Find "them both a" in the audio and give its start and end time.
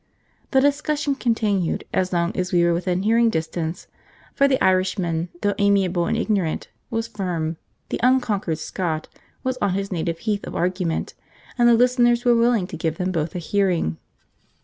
12.97-13.37